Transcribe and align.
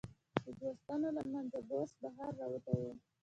د 0.43 0.45
دوو 0.57 0.69
ستنو 0.81 1.09
له 1.17 1.23
منځه 1.33 1.59
بوس 1.69 1.91
بهر 2.01 2.31
را 2.39 2.47
وتي 2.53 2.75
و. 2.81 2.85